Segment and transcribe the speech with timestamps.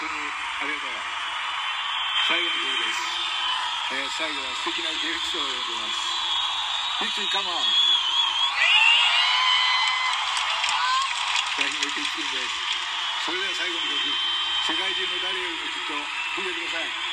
[0.00, 0.96] 当にありがとう
[2.24, 3.04] 最後の曲です、
[3.92, 6.00] えー、最後は素敵なゲストを呼んでます
[7.04, 7.90] 三井カモン
[11.60, 12.56] 大ヒメティックンです。
[13.26, 14.00] それでは最後の曲。
[14.64, 17.09] 世界中の誰よりもきっと聴いてください。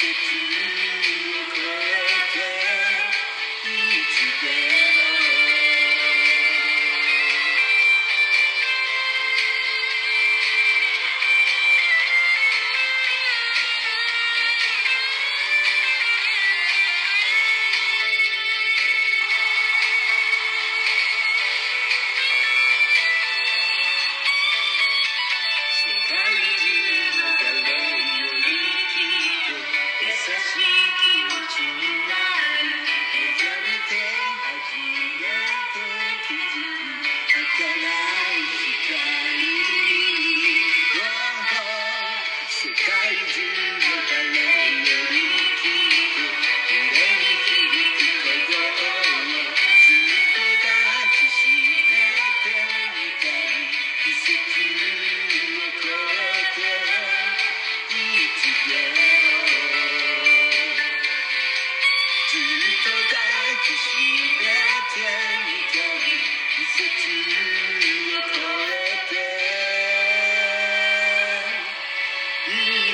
[0.00, 0.06] いつ
[4.40, 4.69] でも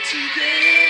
[0.09, 0.86] today.